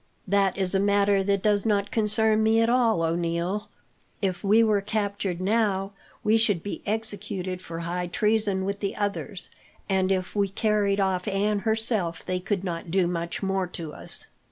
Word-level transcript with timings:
"That 0.27 0.57
is 0.57 0.73
a 0.73 0.79
matter 0.79 1.21
that 1.21 1.43
does 1.43 1.63
not 1.63 1.91
concern 1.91 2.41
me 2.41 2.59
at 2.59 2.71
all, 2.71 3.03
O'Neil. 3.03 3.69
If 4.19 4.43
we 4.43 4.63
were 4.63 4.81
captured 4.81 5.39
now, 5.39 5.91
we 6.23 6.37
should 6.39 6.63
be 6.63 6.81
executed 6.87 7.61
for 7.61 7.81
high 7.81 8.07
treason 8.07 8.65
with 8.65 8.79
the 8.79 8.95
others; 8.95 9.51
and 9.87 10.11
if 10.11 10.35
we 10.35 10.47
carried 10.47 10.99
off 10.99 11.27
Anne 11.27 11.59
herself, 11.59 12.25
they 12.25 12.39
could 12.39 12.63
not 12.63 12.89
do 12.89 13.05
much 13.05 13.43
more 13.43 13.67
to 13.67 13.93
us. 13.93 14.25